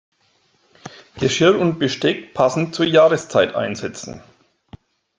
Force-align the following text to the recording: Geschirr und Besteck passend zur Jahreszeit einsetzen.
Geschirr 1.19 1.59
und 1.59 1.77
Besteck 1.77 2.33
passend 2.33 2.73
zur 2.73 2.87
Jahreszeit 2.87 3.53
einsetzen. 3.53 4.23